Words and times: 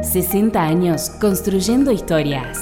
60 0.00 0.60
años 0.60 1.10
construyendo 1.20 1.92
historias. 1.92 2.58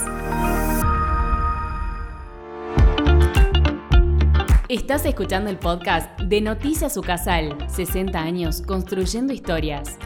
Estás 4.69 5.07
escuchando 5.07 5.49
el 5.49 5.57
podcast 5.57 6.21
de 6.21 6.41
Noticias 6.43 6.97
Ucasal, 6.97 7.57
60 7.69 8.21
años 8.21 8.63
construyendo 8.63 9.33
historias. 9.33 9.97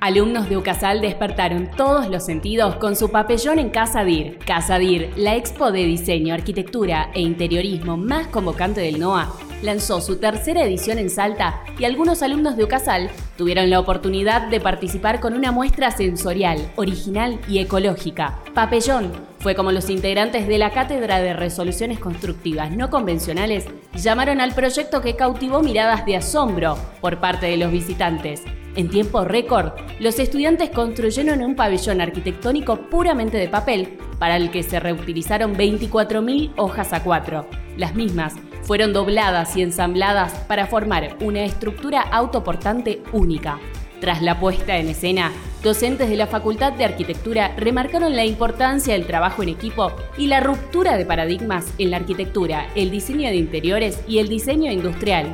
Alumnos 0.00 0.48
de 0.48 0.56
UCASAL 0.56 1.00
despertaron 1.00 1.70
todos 1.76 2.08
los 2.08 2.24
sentidos 2.24 2.74
con 2.74 2.96
su 2.96 3.10
papellón 3.10 3.60
en 3.60 3.70
Casa 3.70 4.02
DIR. 4.02 4.38
Casa 4.44 4.78
DIR, 4.78 5.12
la 5.16 5.36
expo 5.36 5.70
de 5.70 5.84
diseño, 5.84 6.34
arquitectura 6.34 7.10
e 7.14 7.20
interiorismo 7.20 7.96
más 7.96 8.26
convocante 8.26 8.80
del 8.80 8.98
NOA, 8.98 9.32
lanzó 9.62 10.00
su 10.00 10.16
tercera 10.16 10.64
edición 10.64 10.98
en 10.98 11.08
Salta 11.08 11.62
y 11.78 11.84
algunos 11.84 12.22
alumnos 12.22 12.56
de 12.56 12.64
UCASAL 12.64 13.10
tuvieron 13.36 13.70
la 13.70 13.80
oportunidad 13.80 14.48
de 14.48 14.60
participar 14.60 15.20
con 15.20 15.34
una 15.34 15.52
muestra 15.52 15.90
sensorial, 15.90 16.70
original 16.76 17.40
y 17.48 17.58
ecológica. 17.58 18.40
Papellón 18.54 19.12
fue 19.38 19.54
como 19.54 19.72
los 19.72 19.88
integrantes 19.90 20.46
de 20.46 20.58
la 20.58 20.70
Cátedra 20.70 21.20
de 21.20 21.32
Resoluciones 21.32 21.98
Constructivas 21.98 22.70
No 22.70 22.90
Convencionales 22.90 23.66
llamaron 23.94 24.40
al 24.40 24.54
proyecto 24.54 25.00
que 25.00 25.16
cautivó 25.16 25.62
miradas 25.62 26.04
de 26.04 26.16
asombro 26.16 26.76
por 27.00 27.18
parte 27.18 27.46
de 27.46 27.56
los 27.56 27.72
visitantes 27.72 28.42
en 28.74 28.88
tiempo 28.88 29.22
récord, 29.24 29.72
los 30.00 30.18
estudiantes 30.18 30.70
construyeron 30.70 31.42
un 31.42 31.54
pabellón 31.54 32.00
arquitectónico 32.00 32.88
puramente 32.88 33.36
de 33.36 33.48
papel, 33.48 33.98
para 34.18 34.36
el 34.36 34.50
que 34.50 34.62
se 34.62 34.80
reutilizaron 34.80 35.54
24.000 35.56 36.52
hojas 36.56 36.94
a 36.94 37.02
cuatro. 37.02 37.46
Las 37.76 37.94
mismas 37.94 38.34
fueron 38.62 38.92
dobladas 38.92 39.56
y 39.56 39.62
ensambladas 39.62 40.32
para 40.48 40.66
formar 40.66 41.16
una 41.20 41.44
estructura 41.44 42.00
autoportante 42.00 43.02
única. 43.12 43.58
Tras 44.00 44.22
la 44.22 44.40
puesta 44.40 44.78
en 44.78 44.88
escena, 44.88 45.30
docentes 45.62 46.08
de 46.08 46.16
la 46.16 46.26
Facultad 46.26 46.72
de 46.72 46.84
Arquitectura 46.84 47.54
remarcaron 47.56 48.16
la 48.16 48.24
importancia 48.24 48.94
del 48.94 49.06
trabajo 49.06 49.42
en 49.42 49.50
equipo 49.50 49.92
y 50.18 50.26
la 50.26 50.40
ruptura 50.40 50.96
de 50.96 51.06
paradigmas 51.06 51.72
en 51.78 51.90
la 51.90 51.98
arquitectura, 51.98 52.66
el 52.74 52.90
diseño 52.90 53.28
de 53.28 53.36
interiores 53.36 54.02
y 54.08 54.18
el 54.18 54.28
diseño 54.28 54.72
industrial. 54.72 55.32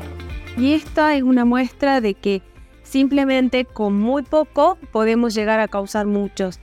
Y 0.59 0.75
esta 0.75 1.15
es 1.15 1.23
una 1.23 1.45
muestra 1.45 2.01
de 2.01 2.15
que 2.15 2.43
Simplemente 2.89 3.67
con 3.67 4.01
muy 4.01 4.23
poco 4.23 4.79
podemos 4.93 5.35
llegar 5.35 5.61
a 5.61 5.69
causar 5.69 6.07
muchos. 6.07 6.59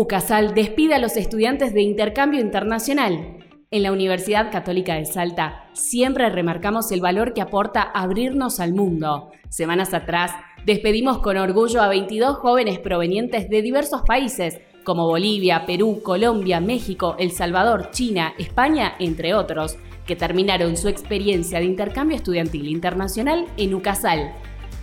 UCASAL 0.00 0.54
despide 0.54 0.94
a 0.94 1.00
los 1.00 1.16
estudiantes 1.16 1.74
de 1.74 1.82
intercambio 1.82 2.38
internacional. 2.40 3.38
En 3.72 3.82
la 3.82 3.90
Universidad 3.90 4.52
Católica 4.52 4.94
de 4.94 5.04
Salta 5.04 5.64
siempre 5.72 6.30
remarcamos 6.30 6.92
el 6.92 7.00
valor 7.00 7.34
que 7.34 7.40
aporta 7.40 7.82
abrirnos 7.82 8.60
al 8.60 8.74
mundo. 8.74 9.32
Semanas 9.48 9.94
atrás 9.94 10.30
despedimos 10.64 11.18
con 11.18 11.36
orgullo 11.36 11.82
a 11.82 11.88
22 11.88 12.36
jóvenes 12.36 12.78
provenientes 12.78 13.50
de 13.50 13.60
diversos 13.60 14.02
países 14.02 14.60
como 14.84 15.08
Bolivia, 15.08 15.66
Perú, 15.66 16.00
Colombia, 16.04 16.60
México, 16.60 17.16
El 17.18 17.32
Salvador, 17.32 17.90
China, 17.90 18.34
España, 18.38 18.94
entre 19.00 19.34
otros, 19.34 19.78
que 20.06 20.14
terminaron 20.14 20.76
su 20.76 20.86
experiencia 20.86 21.58
de 21.58 21.64
intercambio 21.64 22.16
estudiantil 22.16 22.68
internacional 22.68 23.46
en 23.56 23.74
UCASAL. 23.74 24.32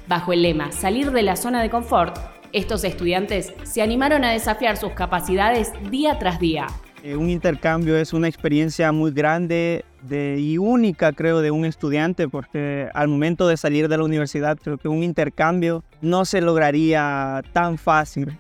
Bajo 0.10 0.34
el 0.34 0.42
lema 0.42 0.74
Salir 0.74 1.12
de 1.12 1.24
la 1.24 1.38
zona 1.38 1.62
de 1.62 1.70
confort, 1.70 2.35
estos 2.56 2.86
estudiantes 2.86 3.52
se 3.64 3.82
animaron 3.82 4.24
a 4.24 4.32
desafiar 4.32 4.78
sus 4.78 4.94
capacidades 4.94 5.74
día 5.92 6.18
tras 6.18 6.40
día. 6.40 6.68
Eh, 7.04 7.18
un 7.18 7.30
intercambio 7.30 7.98
es 7.98 8.14
una 8.14 8.30
experiencia 8.30 8.94
muy 8.94 9.12
grande 9.12 9.84
y 10.10 10.58
única, 10.58 11.12
creo, 11.12 11.42
de 11.42 11.52
un 11.52 11.66
estudiante, 11.66 12.30
porque 12.30 12.88
al 12.94 13.10
momento 13.10 13.48
de 13.48 13.58
salir 13.58 13.90
de 13.90 13.98
la 13.98 14.04
universidad, 14.04 14.58
creo 14.58 14.78
que 14.78 14.88
un 14.88 15.04
intercambio 15.04 15.84
no 16.02 16.24
se 16.24 16.40
lograría 16.40 17.44
tan 17.52 17.78
fácil. 17.78 18.38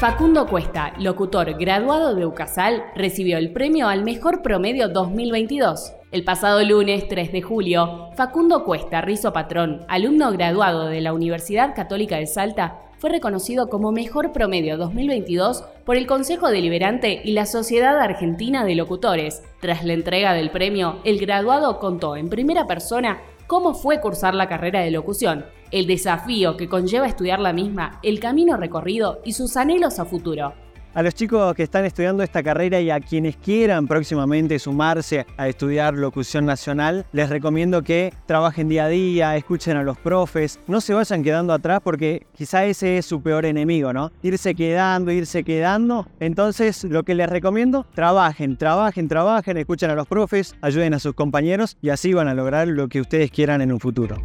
Facundo 0.00 0.46
Cuesta, 0.46 0.92
locutor 0.98 1.56
graduado 1.56 2.14
de 2.14 2.26
UCASAL, 2.26 2.84
recibió 2.96 3.38
el 3.38 3.52
premio 3.52 3.88
al 3.88 4.04
mejor 4.04 4.42
promedio 4.42 4.88
2022. 4.88 5.92
El 6.10 6.24
pasado 6.24 6.62
lunes 6.64 7.06
3 7.08 7.32
de 7.32 7.42
julio, 7.42 8.10
Facundo 8.16 8.64
Cuesta 8.64 9.00
Rizo 9.00 9.32
Patrón, 9.32 9.84
alumno 9.88 10.32
graduado 10.32 10.86
de 10.88 11.00
la 11.00 11.14
Universidad 11.14 11.74
Católica 11.76 12.16
de 12.16 12.26
Salta, 12.26 12.80
fue 12.98 13.10
reconocido 13.10 13.68
como 13.68 13.92
mejor 13.92 14.32
promedio 14.32 14.76
2022 14.76 15.64
por 15.84 15.96
el 15.96 16.06
Consejo 16.06 16.50
Deliberante 16.50 17.20
y 17.24 17.32
la 17.32 17.46
Sociedad 17.46 17.98
Argentina 17.98 18.64
de 18.64 18.74
Locutores. 18.74 19.42
Tras 19.60 19.84
la 19.84 19.92
entrega 19.92 20.34
del 20.34 20.50
premio, 20.50 21.00
el 21.04 21.18
graduado 21.18 21.78
contó 21.78 22.16
en 22.16 22.28
primera 22.28 22.66
persona 22.66 23.20
cómo 23.46 23.74
fue 23.74 24.00
cursar 24.00 24.34
la 24.34 24.48
carrera 24.48 24.80
de 24.80 24.90
locución, 24.90 25.46
el 25.70 25.86
desafío 25.86 26.56
que 26.56 26.68
conlleva 26.68 27.06
estudiar 27.06 27.40
la 27.40 27.52
misma, 27.52 27.98
el 28.02 28.20
camino 28.20 28.56
recorrido 28.56 29.20
y 29.24 29.32
sus 29.32 29.56
anhelos 29.56 29.98
a 29.98 30.04
futuro. 30.04 30.54
A 30.94 31.02
los 31.02 31.12
chicos 31.12 31.56
que 31.56 31.64
están 31.64 31.84
estudiando 31.84 32.22
esta 32.22 32.44
carrera 32.44 32.80
y 32.80 32.88
a 32.88 33.00
quienes 33.00 33.36
quieran 33.36 33.88
próximamente 33.88 34.60
sumarse 34.60 35.26
a 35.36 35.48
estudiar 35.48 35.94
locución 35.94 36.46
nacional, 36.46 37.04
les 37.10 37.28
recomiendo 37.30 37.82
que 37.82 38.14
trabajen 38.26 38.68
día 38.68 38.84
a 38.84 38.88
día, 38.88 39.36
escuchen 39.36 39.76
a 39.76 39.82
los 39.82 39.98
profes, 39.98 40.60
no 40.68 40.80
se 40.80 40.94
vayan 40.94 41.24
quedando 41.24 41.52
atrás 41.52 41.80
porque 41.82 42.28
quizá 42.36 42.64
ese 42.64 42.98
es 42.98 43.06
su 43.06 43.20
peor 43.20 43.44
enemigo, 43.44 43.92
¿no? 43.92 44.12
Irse 44.22 44.54
quedando, 44.54 45.10
irse 45.10 45.42
quedando. 45.42 46.06
Entonces, 46.20 46.84
lo 46.84 47.02
que 47.02 47.16
les 47.16 47.28
recomiendo, 47.28 47.84
trabajen, 47.92 48.56
trabajen, 48.56 49.08
trabajen, 49.08 49.56
escuchen 49.56 49.90
a 49.90 49.96
los 49.96 50.06
profes, 50.06 50.54
ayuden 50.60 50.94
a 50.94 51.00
sus 51.00 51.14
compañeros 51.14 51.76
y 51.82 51.88
así 51.88 52.12
van 52.12 52.28
a 52.28 52.34
lograr 52.34 52.68
lo 52.68 52.88
que 52.88 53.00
ustedes 53.00 53.32
quieran 53.32 53.62
en 53.62 53.72
un 53.72 53.80
futuro. 53.80 54.22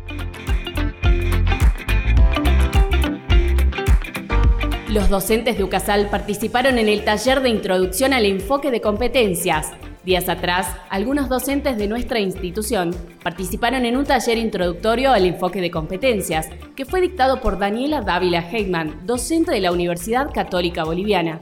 Los 4.89 5.07
docentes 5.07 5.55
de 5.55 5.63
UCASAL 5.63 6.09
participaron 6.09 6.79
en 6.79 6.89
el 6.89 7.03
taller 7.03 7.41
de 7.41 7.50
introducción 7.50 8.11
al 8.11 8.25
enfoque 8.25 8.72
de 8.72 8.81
competencias. 8.81 9.72
Días 10.03 10.27
atrás, 10.29 10.75
algunos 10.89 11.29
docentes 11.29 11.77
de 11.77 11.88
nuestra 11.88 12.19
institución 12.19 12.95
participaron 13.22 13.85
en 13.85 13.97
un 13.97 14.05
taller 14.05 14.39
introductorio 14.39 15.11
al 15.11 15.27
enfoque 15.27 15.61
de 15.61 15.69
competencias, 15.69 16.50
que 16.75 16.85
fue 16.85 17.01
dictado 17.01 17.39
por 17.39 17.59
Daniela 17.59 18.01
Dávila 18.01 18.39
Heitman, 18.39 19.05
docente 19.05 19.51
de 19.51 19.61
la 19.61 19.72
Universidad 19.72 20.33
Católica 20.33 20.83
Boliviana. 20.85 21.39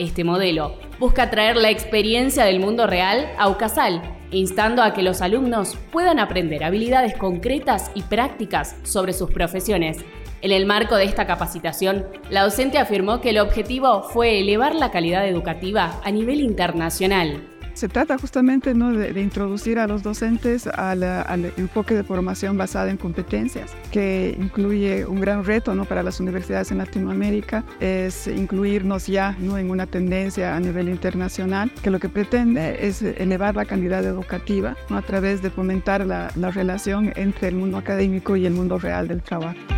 Este 0.00 0.24
modelo 0.24 0.74
busca 0.98 1.30
traer 1.30 1.56
la 1.56 1.70
experiencia 1.70 2.46
del 2.46 2.58
mundo 2.58 2.88
real 2.88 3.30
a 3.38 3.48
UCASAL, 3.48 4.17
instando 4.30 4.82
a 4.82 4.92
que 4.92 5.02
los 5.02 5.22
alumnos 5.22 5.76
puedan 5.90 6.18
aprender 6.18 6.64
habilidades 6.64 7.16
concretas 7.16 7.90
y 7.94 8.02
prácticas 8.02 8.76
sobre 8.82 9.12
sus 9.12 9.30
profesiones 9.30 9.98
en 10.40 10.52
el 10.52 10.66
marco 10.66 10.94
de 10.94 11.04
esta 11.04 11.26
capacitación, 11.26 12.06
la 12.30 12.44
docente 12.44 12.78
afirmó 12.78 13.20
que 13.20 13.30
el 13.30 13.40
objetivo 13.40 14.04
fue 14.04 14.38
elevar 14.38 14.72
la 14.74 14.92
calidad 14.92 15.26
educativa 15.26 16.00
a 16.04 16.10
nivel 16.12 16.40
internacional. 16.40 17.57
Se 17.78 17.88
trata 17.88 18.18
justamente 18.18 18.74
¿no? 18.74 18.92
de, 18.92 19.20
introducir 19.20 19.78
a 19.78 19.86
los 19.86 20.02
docentes 20.02 20.66
al, 20.66 21.04
enfoque 21.56 21.94
de 21.94 22.02
formación 22.02 22.58
basada 22.58 22.90
en 22.90 22.96
competencias, 22.96 23.70
que 23.92 24.36
incluye 24.36 25.06
un 25.06 25.20
gran 25.20 25.44
reto 25.44 25.76
¿no? 25.76 25.84
para 25.84 26.02
las 26.02 26.18
universidades 26.18 26.72
en 26.72 26.78
Latinoamérica, 26.78 27.62
es 27.78 28.26
incluirnos 28.26 29.06
ya 29.06 29.36
¿no? 29.38 29.58
en 29.58 29.70
una 29.70 29.86
tendencia 29.86 30.56
a 30.56 30.58
nivel 30.58 30.88
internacional, 30.88 31.70
que 31.80 31.92
lo 31.92 32.00
que 32.00 32.08
pretende 32.08 32.84
es 32.84 33.00
elevar 33.00 33.54
la 33.54 33.64
calidad 33.64 34.04
educativa 34.04 34.76
a 34.90 35.02
través 35.02 35.40
de 35.40 35.50
fomentar 35.50 36.04
la 36.04 36.50
relación 36.50 37.12
entre 37.14 37.46
el 37.46 37.54
mundo 37.54 37.76
académico 37.76 38.34
y 38.34 38.44
el 38.44 38.54
mundo 38.54 38.80
real 38.80 39.06
del 39.06 39.22
trabajo. 39.22 39.77